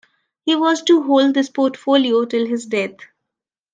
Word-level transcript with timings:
He 0.45 0.55
was 0.55 0.81
to 0.85 1.03
hold 1.03 1.35
this 1.35 1.47
portfolio 1.51 2.25
till 2.25 2.47
his 2.47 2.65
death. 2.65 2.95